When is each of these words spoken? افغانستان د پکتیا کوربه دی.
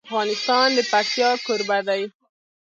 افغانستان 0.07 0.67
د 0.77 0.79
پکتیا 0.91 1.29
کوربه 1.45 1.79
دی. 1.87 2.01